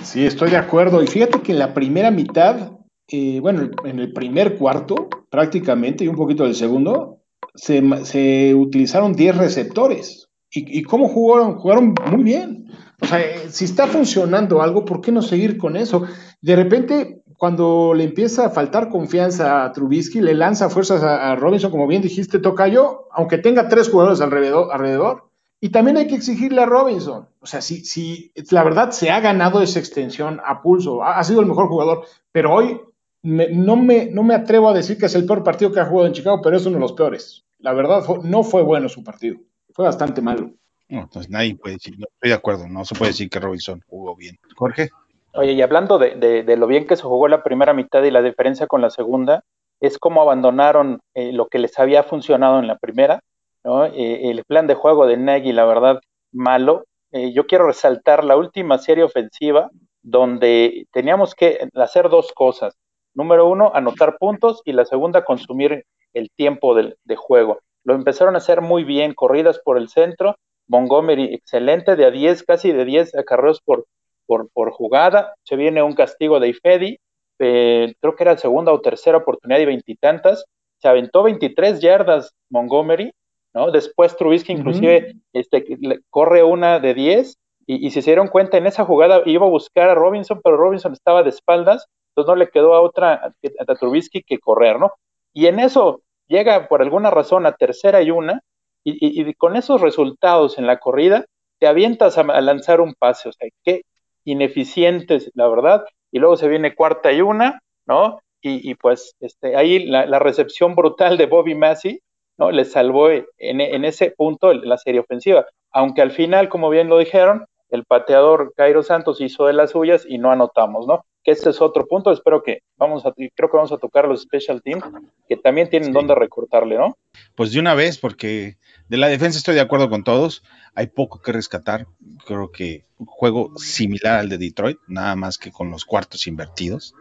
[0.02, 1.02] Sí, estoy de acuerdo.
[1.02, 2.72] Y fíjate que en la primera mitad,
[3.08, 7.20] eh, bueno, en el primer cuarto, prácticamente, y un poquito del segundo,
[7.54, 10.28] se, utilizaron 10 receptores.
[10.50, 11.56] ¿Y, ¿Y, cómo jugaron?
[11.56, 12.66] Jugaron muy bien.
[13.00, 16.04] O sea, eh, si está funcionando algo, ¿por qué no seguir con eso?
[16.40, 21.70] De repente, cuando le empieza a faltar confianza a Trubisky, le lanza fuerzas a, Robinson,
[21.70, 25.30] como bien dijiste, Tocayo, aunque tenga tres jugadores alrededor
[25.60, 27.28] y también hay que exigirle a Robinson.
[27.40, 31.40] O sea, si, si la verdad se ha ganado esa extensión a pulso, ha, sido
[31.40, 32.80] el mejor jugador, pero hoy
[33.22, 36.06] no, me, no me atrevo a decir que es el peor partido que ha jugado
[36.06, 37.44] en Chicago, pero es uno de los peores.
[37.58, 39.38] La verdad, no fue bueno su partido.
[39.72, 40.50] Fue bastante malo.
[40.88, 43.82] No, entonces nadie puede decir, no estoy de acuerdo, no se puede decir que Robinson
[43.88, 44.38] jugó bien.
[44.54, 44.90] Jorge.
[45.32, 46.14] Oye, y hablando de,
[46.44, 49.44] de, lo bien que se jugó la primera mitad y la diferencia con la segunda,
[49.80, 53.20] es como abandonaron eh, lo que les había funcionado en la primera
[53.66, 56.00] eh, el plan de juego de Nagy, la verdad,
[56.32, 56.84] malo.
[57.12, 59.70] Eh, yo quiero resaltar la última serie ofensiva
[60.02, 62.76] donde teníamos que hacer dos cosas.
[63.14, 67.58] Número uno, anotar puntos y la segunda, consumir el tiempo de, juego.
[67.84, 70.36] Lo empezaron a hacer muy bien, corridas por el centro.
[70.68, 73.86] Montgomery, excelente, de a 10, casi de 10 acarreos por,
[74.26, 75.34] por, por jugada.
[75.44, 76.98] Se viene un castigo de Ifedi,
[77.38, 80.44] eh, creo que era segunda o tercera oportunidad y veintitantas.
[80.78, 83.12] Se aventó 23 yardas Montgomery
[83.56, 83.70] ¿no?
[83.70, 85.64] Después Trubisky inclusive este,
[86.10, 89.88] corre una de 10 y, si se dieron cuenta en esa jugada iba a buscar
[89.88, 94.22] a Robinson, pero Robinson estaba de espaldas, entonces no le quedó a otra, a, Trubisky
[94.22, 94.92] que correr, ¿no?
[95.32, 98.42] Y en eso llega por alguna razón a tercera y una,
[98.84, 101.24] y, con esos resultados en la corrida,
[101.58, 103.82] te avientas a, lanzar un pase, o sea, qué
[104.24, 108.20] ineficientes, la verdad, y luego se viene cuarta y una, ¿no?
[108.42, 112.00] Y, pues este, ahí la, la, recepción brutal de Bobby Massey,
[112.38, 112.50] ¿no?
[112.50, 115.46] Le salvó en, ese punto la serie ofensiva.
[115.70, 120.04] Aunque al final, como bien lo dijeron, el pateador Cairo Santos hizo de las suyas
[120.08, 121.04] y no anotamos, ¿no?
[121.24, 122.12] Que ese es otro punto.
[122.12, 124.84] Espero que vamos a, creo que vamos a tocar los special teams,
[125.28, 126.96] que también tienen donde recortarle, ¿no?
[127.34, 128.56] Pues de una vez, porque
[128.88, 130.44] de la defensa estoy de acuerdo con todos.
[130.74, 131.86] Hay poco que rescatar.
[132.24, 136.94] Creo que un juego similar al de Detroit, nada más que con los cuartos invertidos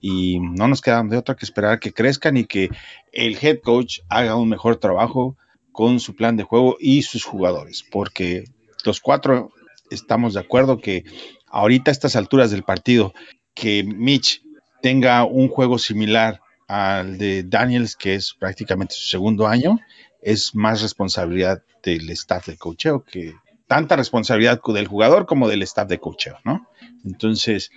[0.00, 2.70] y no nos queda de otra que esperar que crezcan y que
[3.12, 5.36] el head coach haga un mejor trabajo
[5.72, 8.44] con su plan de juego y sus jugadores, porque
[8.84, 9.52] los cuatro
[9.90, 11.04] estamos de acuerdo que
[11.46, 13.14] ahorita a estas alturas del partido,
[13.54, 14.42] que Mitch
[14.82, 19.78] tenga un juego similar al de Daniels, que es prácticamente su segundo año,
[20.20, 23.34] es más responsabilidad del staff de coacheo que
[23.66, 26.68] tanta responsabilidad del jugador como del staff de coacheo, ¿no?
[27.04, 27.70] Entonces,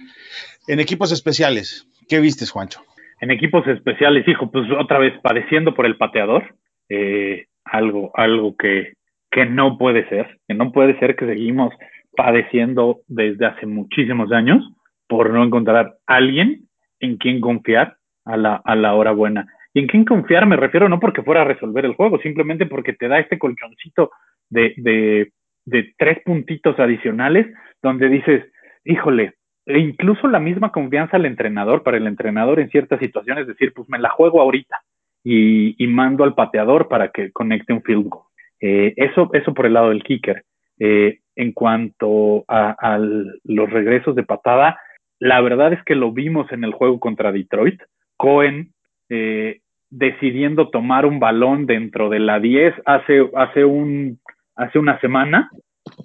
[0.68, 2.82] en equipos especiales, ¿Qué viste, Juancho?
[3.22, 6.44] En equipos especiales, hijo, pues otra vez padeciendo por el pateador,
[6.90, 8.96] eh, algo, algo que,
[9.32, 11.74] que no puede ser, que no puede ser que seguimos
[12.18, 14.62] padeciendo desde hace muchísimos años
[15.08, 16.68] por no encontrar alguien
[17.00, 17.96] en quien confiar
[18.26, 19.48] a la, a la hora buena.
[19.74, 22.92] Y en quién confiar me refiero no porque fuera a resolver el juego, simplemente porque
[22.92, 24.12] te da este colchoncito
[24.50, 25.32] de, de,
[25.64, 27.48] de tres puntitos adicionales
[27.82, 28.44] donde dices,
[28.84, 29.36] híjole,
[29.76, 33.88] e incluso la misma confianza al entrenador, para el entrenador en ciertas situaciones, decir, pues
[33.90, 34.78] me la juego ahorita
[35.24, 38.24] y, mando al pateador para que conecte un field goal.
[38.60, 40.44] Eh, eso, eso por el lado del kicker.
[40.80, 43.00] Eh, en cuanto a,
[43.44, 44.80] los regresos de patada,
[45.20, 47.82] la verdad es que lo vimos en el juego contra Detroit.
[48.18, 48.74] Cohen
[49.10, 54.20] eh, decidiendo tomar un balón dentro de la 10 hace, hace, un,
[54.56, 55.50] hace una semana,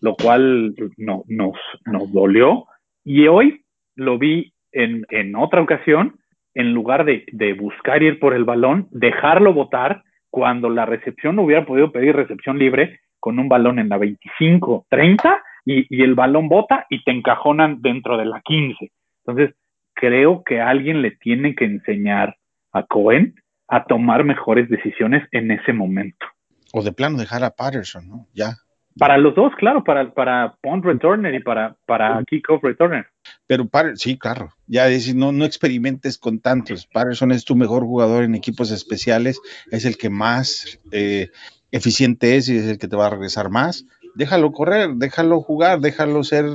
[0.01, 2.67] lo cual no, nos, nos dolió
[3.07, 3.65] y hoy
[3.95, 6.19] lo vi en, otra ocasión,
[6.55, 11.93] en lugar de, buscar ir por el balón, dejarlo votar cuando la recepción hubiera podido
[11.93, 16.85] pedir recepción libre con un balón en la 25, 30 y, y el balón bota
[16.91, 18.91] y te encajonan dentro de la 15.
[19.25, 19.55] Entonces,
[19.95, 22.37] creo que alguien le tiene que enseñar
[22.73, 23.37] a Cohen
[23.69, 26.27] a tomar mejores decisiones en ese momento.
[26.73, 28.27] O de plano dejar a Patterson, ¿no?
[28.35, 28.57] Ya,
[28.99, 33.07] Para los dos, claro, para, para punt returner y para, para kickoff returner.
[33.47, 36.87] Pero sí, claro, ya decir, no, no experimentes con tantos.
[36.87, 41.29] Patterson es tu mejor jugador en equipos especiales, es el que más eh,
[41.71, 43.85] eficiente es y es el que te va a regresar más.
[44.15, 46.47] Déjalo correr, déjalo jugar, déjalo ser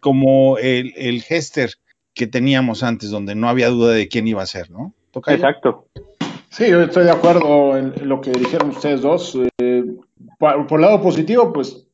[0.00, 1.70] como el, el Hester
[2.12, 4.94] que teníamos antes, donde no había duda de quién iba a ser, ¿no?
[5.26, 5.86] Exacto.
[6.48, 9.38] Sí, yo estoy de acuerdo en lo que dijeron ustedes dos.
[9.58, 9.84] Eh,
[10.38, 11.86] por, el lado positivo, pues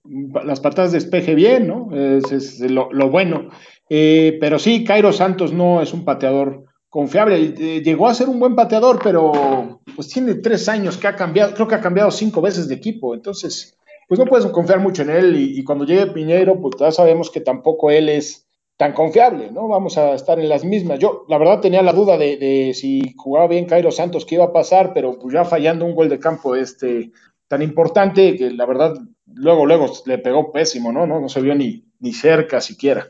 [0.44, 1.90] las patadas de despeje bien, ¿no?
[1.92, 3.50] Es, lo, bueno.
[3.88, 7.54] Eh, pero sí, Cairo Santos no es un pateador confiable.
[7.58, 11.54] Eh, llegó a ser un buen pateador, pero pues tiene tres años que ha cambiado,
[11.54, 13.14] creo que ha cambiado cinco veces de equipo.
[13.14, 13.78] Entonces,
[14.08, 15.36] pues no puedes confiar mucho en él.
[15.36, 19.68] Y, cuando llegue Piñero, pues ya sabemos que tampoco él es tan confiable, ¿no?
[19.68, 20.98] Vamos a estar en las mismas.
[20.98, 24.52] Yo, la verdad, tenía la duda de, si jugaba bien Cairo Santos, qué iba a
[24.52, 27.12] pasar, pero pues ya fallando un gol de campo este
[27.50, 28.94] tan importante, que la verdad,
[29.26, 31.04] luego, luego le pegó pésimo, ¿no?
[31.04, 33.08] No, no se vio ni, ni cerca siquiera.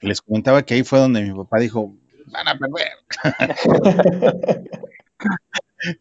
[0.00, 1.92] Les comentaba que ahí fue donde mi papá dijo,
[2.26, 2.92] van a perder.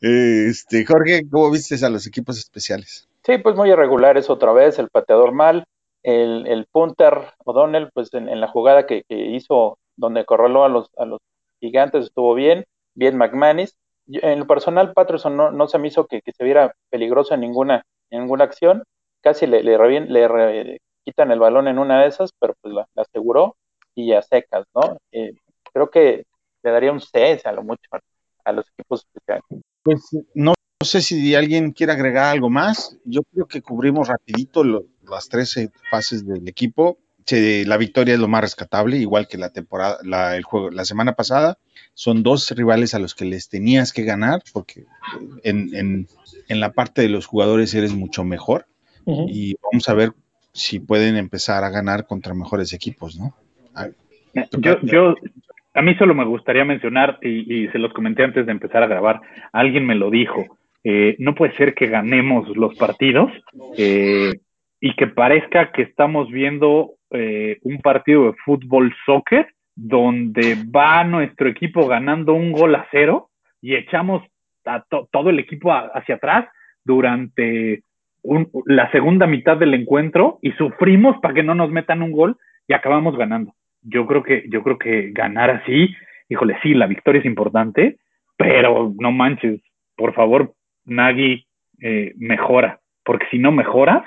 [0.01, 3.09] este, Jorge, ¿cómo viste a los equipos especiales?
[3.23, 5.63] Sí, pues muy irregulares otra vez, el pateador mal,
[6.03, 11.05] el, el punter O'Donnell, pues en, la jugada que, hizo donde corraló a los, a
[11.05, 11.19] los
[11.59, 13.75] gigantes estuvo bien, bien McManus.
[14.07, 17.83] En lo personal, Patterson no, no se me hizo que, se viera peligroso en ninguna,
[18.09, 18.83] en ninguna acción.
[19.21, 23.55] Casi le, le, le, quitan el balón en una de esas, pero pues la, aseguró
[23.95, 24.97] y a secas, ¿no?
[25.11, 25.33] Eh,
[25.71, 26.25] creo que
[26.63, 27.89] le daría un 6 a lo mucho
[28.43, 29.43] a los equipos especiales.
[29.83, 32.97] Pues no sé si alguien quiere agregar algo más.
[33.05, 36.97] Yo creo que cubrimos rapidito las 13 fases del equipo.
[37.65, 41.13] La victoria es lo más rescatable, igual que la temporada, la, el juego, la semana
[41.13, 41.57] pasada.
[41.93, 44.85] Son dos rivales a los que les tenías que ganar, porque
[45.43, 46.07] en,
[46.49, 48.65] la parte de los jugadores eres mucho mejor.
[49.05, 50.11] Y vamos a ver
[50.53, 53.35] si pueden empezar a ganar contra mejores equipos, ¿no?
[54.53, 55.15] yo, yo,
[55.73, 59.21] a mí solo me gustaría mencionar, y, se los comenté antes de empezar a grabar,
[59.51, 63.31] alguien me lo dijo, eh, no puede ser que ganemos los partidos
[63.77, 64.33] eh,
[64.79, 71.47] y que parezca que estamos viendo eh, un partido de fútbol soccer donde va nuestro
[71.47, 73.29] equipo ganando un gol a cero
[73.61, 74.23] y echamos
[74.65, 76.47] a todo el equipo hacia atrás
[76.83, 77.83] durante
[78.65, 82.73] la segunda mitad del encuentro y sufrimos para que no nos metan un gol y
[82.73, 83.53] acabamos ganando.
[83.81, 85.93] Yo creo que, yo creo que ganar así,
[86.29, 87.97] híjole, sí, la victoria es importante,
[88.37, 89.61] pero no manches,
[89.95, 90.53] por favor,
[90.85, 91.45] Nagy
[91.81, 94.03] eh, mejora, porque si no mejoras,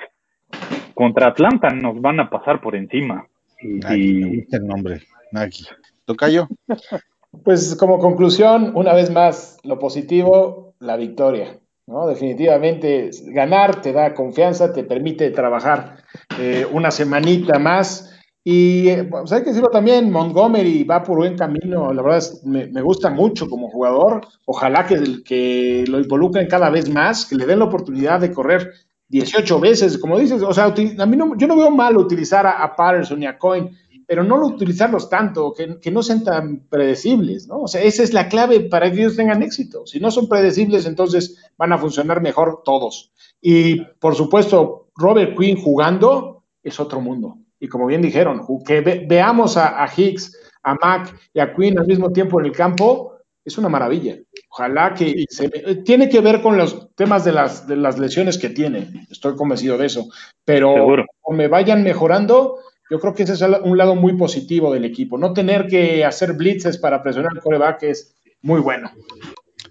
[0.97, 3.27] contra Atlanta nos van a pasar por encima.
[3.61, 5.65] Y, el nombre, Nagi.
[6.05, 6.47] ¿Tocayo?
[7.43, 11.59] Pues como conclusión, una vez más, lo positivo, la victoria.
[11.85, 12.07] ¿no?
[12.07, 15.97] Definitivamente, ganar te da confianza, te permite trabajar
[16.39, 18.17] eh, una semanita más.
[18.43, 22.81] Y pues hay que decirlo también, Montgomery va por buen camino, la verdad me, me,
[22.81, 27.59] gusta mucho como jugador, ojalá que, que lo involucren cada vez más, que le den
[27.59, 28.71] la oportunidad de correr
[29.09, 32.75] 18 veces, como dices, o sea, a mí no, yo no veo mal utilizar a,
[32.75, 33.71] Patterson y a Coin,
[34.05, 37.61] pero no utilizarlos tanto, que, que, no sean tan predecibles, ¿no?
[37.61, 39.85] O sea, esa es la clave para que ellos tengan éxito.
[39.85, 43.11] Si no son predecibles, entonces van a funcionar mejor todos.
[43.41, 47.37] Y por supuesto, Robert Quinn jugando es otro mundo.
[47.59, 51.87] Y como bien dijeron, que veamos a, a Hicks, a Mac y a Quinn al
[51.87, 53.16] mismo tiempo en el campo,
[53.47, 54.17] es una maravilla.
[54.49, 55.49] Ojalá que se,
[55.85, 59.77] tiene que ver con los temas de las, de las lesiones que tiene, estoy convencido
[59.77, 60.09] de eso,
[60.43, 62.57] pero me vayan mejorando,
[62.89, 65.17] yo creo que ese es un lado muy positivo del equipo.
[65.17, 68.91] No tener que hacer blitzes para presionar al coreback es muy bueno.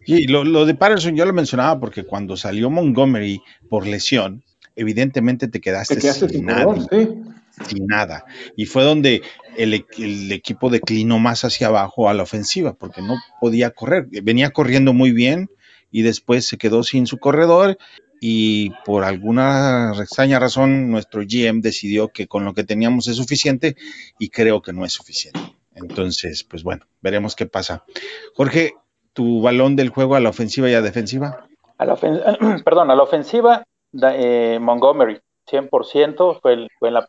[0.07, 4.43] Y lo, lo de Patterson yo lo mencionaba porque cuando salió Montgomery por lesión,
[4.75, 7.36] evidentemente te quedaste, sin, nada, sin
[7.87, 8.25] nada.
[8.57, 9.23] Y fue donde
[9.57, 9.75] el,
[10.33, 14.07] equipo declinó más hacia abajo a la ofensiva, porque no podía correr.
[14.23, 15.51] Venía corriendo muy bien
[15.90, 17.79] y después se quedó sin su corredor
[18.21, 23.77] y por alguna extraña razón nuestro GM decidió que con lo que teníamos es suficiente
[24.19, 25.40] y creo que no es suficiente.
[25.75, 27.85] Entonces, pues bueno, veremos qué pasa.
[28.35, 28.75] Jorge,
[29.12, 31.47] tu balón del juego a la ofensiva y a defensiva.
[31.79, 31.97] A la
[32.64, 33.62] perdón, a la ofensiva,
[34.03, 37.09] eh, Montgomery, 100%, fue, el, fue la,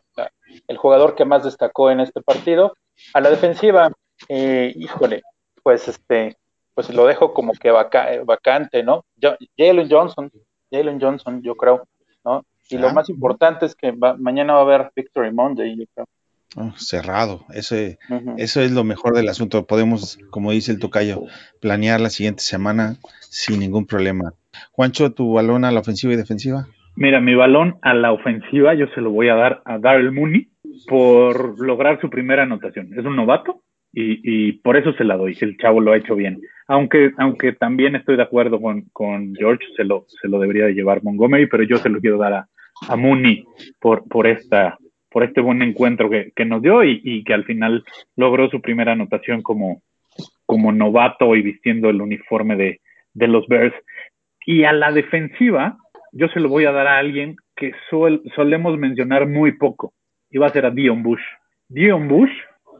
[0.68, 2.76] el jugador que más destacó en este partido.
[3.14, 3.90] A la defensiva,
[4.28, 5.22] eh, híjole,
[5.62, 6.36] pues este,
[6.74, 9.04] pues lo dejo como que vacante, ¿no?
[9.56, 10.30] Jalen Johnson,
[10.70, 11.88] Jalen Johnson, yo creo,
[12.24, 12.44] ¿no?
[12.70, 16.06] Y lo más importante es que mañana va a haber Victory Monday, yo creo.
[16.56, 17.98] Oh, cerrado, ese,
[18.36, 19.66] eso es lo mejor del asunto.
[19.66, 21.24] Podemos, como dice el tocayo,
[21.60, 24.32] planear la siguiente semana sin ningún problema.
[24.72, 26.66] Juancho, tu balón a la ofensiva y defensiva.
[26.96, 30.47] Mira, mi balón a la ofensiva yo se lo voy a dar a Daryl Mooney
[30.86, 32.92] por lograr su primera anotación.
[32.96, 33.62] Es un novato
[33.92, 35.36] y, por eso se la doy.
[35.40, 36.40] El chavo lo ha hecho bien.
[36.66, 40.74] Aunque, aunque también estoy de acuerdo con, con George, se lo, se lo debería de
[40.74, 42.48] llevar Montgomery, pero yo se lo quiero dar a,
[42.88, 43.44] a Mooney
[43.80, 44.78] por, por, esta,
[45.10, 47.84] por este buen encuentro que, que nos dio y, y, que al final
[48.16, 49.82] logró su primera anotación como,
[50.46, 52.80] como novato y vistiendo el uniforme de,
[53.14, 53.74] de los Bears.
[54.46, 55.76] Y a la defensiva,
[56.12, 57.72] yo se lo voy a dar a alguien que
[58.36, 59.92] solemos mencionar muy poco,
[60.36, 61.22] va a ser a Dion Bush.
[61.68, 62.30] Dion Bush,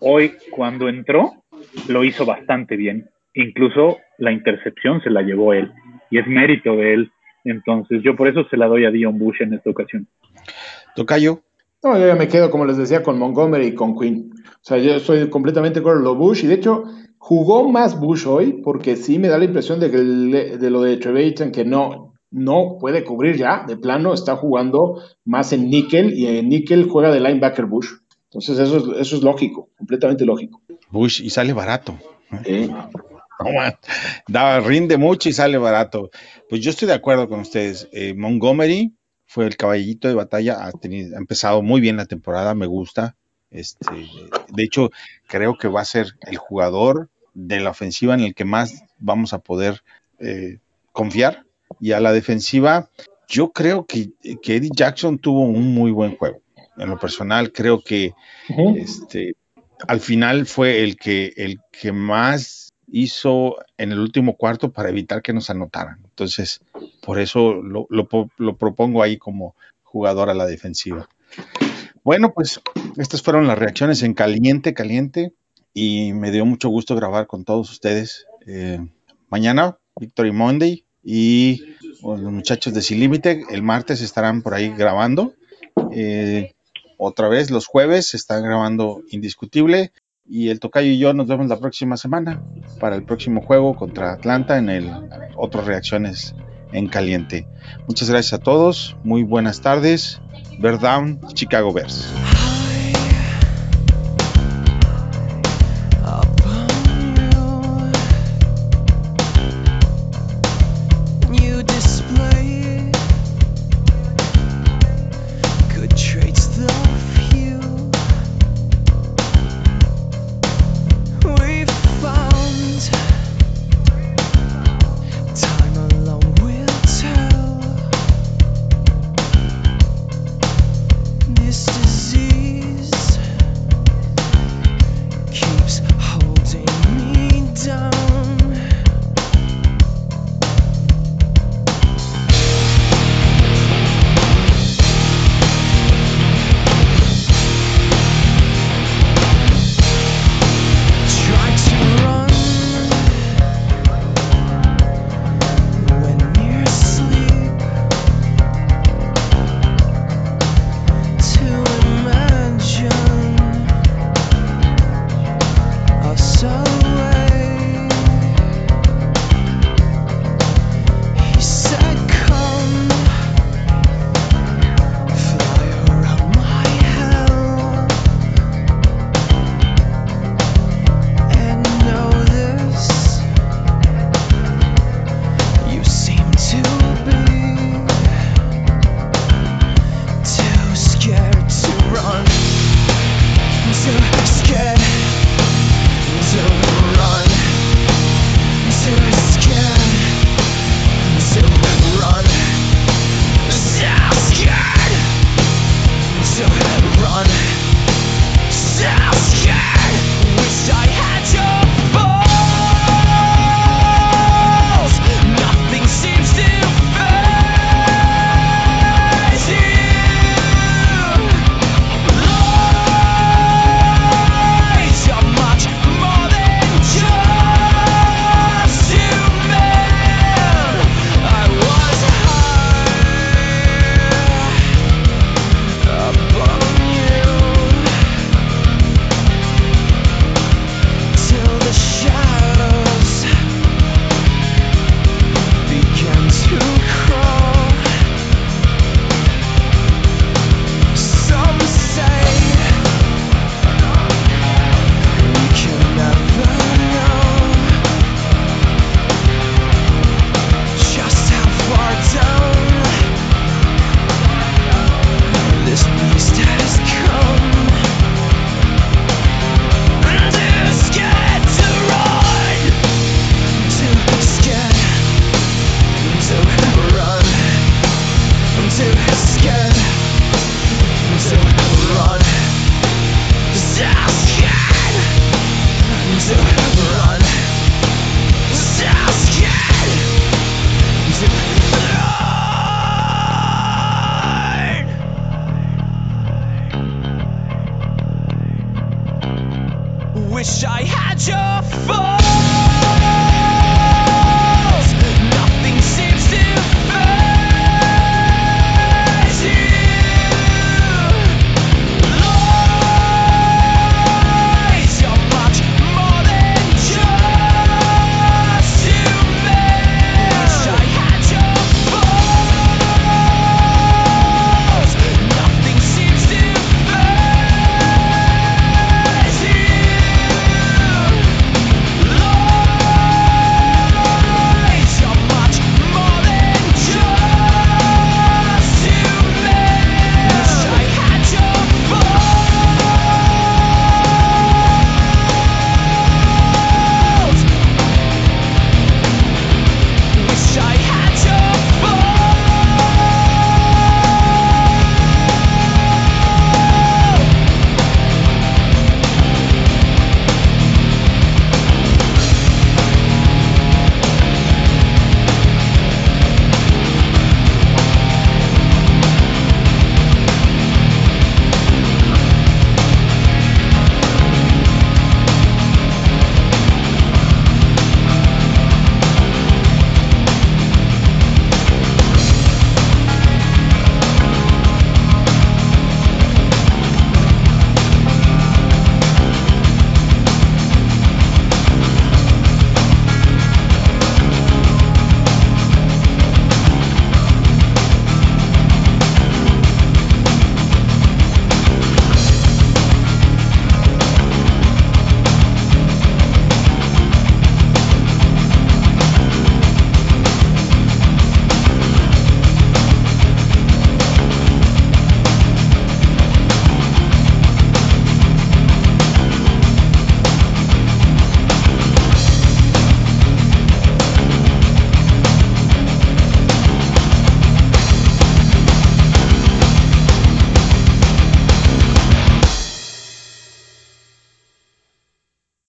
[0.01, 1.33] hoy cuando entró,
[1.89, 3.09] lo hizo bastante bien.
[3.35, 5.71] Incluso la intercepción se la llevó él,
[6.11, 7.13] y es mérito de él.
[7.45, 10.07] Entonces, yo por eso se la doy a Dion Bush en esta ocasión.
[10.95, 11.41] Tocayo.
[11.83, 14.33] No, yo ya me quedo, como les decía, con Montgomery y con Quinn.
[14.35, 16.85] O sea, yo estoy completamente con lo Bush, y de hecho,
[17.19, 20.97] jugó más Bush hoy, porque sí me da la impresión de que de lo de
[20.97, 26.27] Trevathan, que no, no puede cubrir ya, de plano está jugando más en níquel y
[26.27, 27.89] en níquel juega de linebacker Bush.
[28.25, 30.61] Entonces eso es, eso es lógico, completamente lógico.
[30.91, 31.99] Bush y sale barato.
[34.29, 36.11] da, rinde mucho y sale barato.
[36.49, 37.89] Pues yo estoy de acuerdo con ustedes.
[37.93, 38.95] Eh, Montgomery
[39.27, 43.17] fue el caballito de batalla, ha, tenido, ha empezado muy bien la temporada, me gusta.
[43.51, 44.07] Este,
[44.49, 44.91] de hecho,
[45.27, 49.33] creo que va a ser el jugador de la ofensiva en el que más vamos
[49.33, 49.83] a poder
[50.19, 50.59] eh,
[50.93, 51.45] confiar
[51.81, 52.91] y a la defensiva,
[53.29, 56.41] yo creo que, Eddie Jackson tuvo un muy buen juego.
[56.77, 58.15] En lo personal, creo que
[58.77, 59.35] este,
[59.87, 65.23] al final fue el que, el que más hizo en el último cuarto para evitar
[65.23, 65.99] que nos anotaran.
[66.05, 66.61] Entonces,
[67.03, 71.09] por eso lo, lo propongo ahí como jugador a la defensiva.
[72.05, 72.61] Bueno, pues
[72.97, 75.35] estas fueron las reacciones en caliente, caliente,
[75.75, 78.27] y me dio mucho gusto grabar con todos ustedes.
[78.47, 78.79] Eh,
[79.29, 85.33] mañana, Victory Monday, y los muchachos de Sin Límite el martes estarán por ahí grabando.
[85.91, 86.53] Eh,
[86.99, 89.93] otra vez los jueves están grabando Indiscutible
[90.27, 92.43] y el Tocayo y yo nos vemos la próxima semana
[92.79, 94.91] para el próximo juego contra Atlanta en el
[95.35, 96.35] otras reacciones
[96.73, 97.49] en caliente.
[97.87, 100.21] Muchas gracias a todos, muy buenas tardes.
[100.59, 102.13] Bear Down, Chicago Bears.